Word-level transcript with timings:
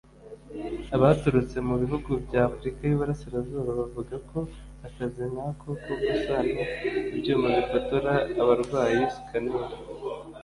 Abaturutse 0.95 1.57
mu 1.67 1.75
bihugu 1.81 2.09
bya 2.25 2.41
Afurika 2.49 2.81
y’Uburasirazuba 2.85 3.71
bavuga 3.79 4.15
ko 4.29 4.39
akazi 4.87 5.23
nkako 5.31 5.67
ko 5.83 5.91
gusana 6.05 6.51
ibyuma 7.13 7.47
bifotora 7.57 8.13
abarwayi 8.41 9.03
(scanner) 9.15 9.69